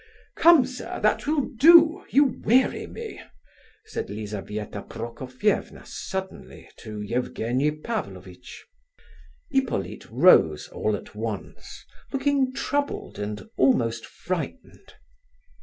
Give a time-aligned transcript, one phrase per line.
[0.35, 3.21] "Come, sir, that will do; you weary me,"
[3.85, 8.65] said Lizabetha Prokofievna suddenly to Evgenie Pavlovitch.
[9.51, 14.95] Hippolyte rose all at once, looking troubled and almost frightened.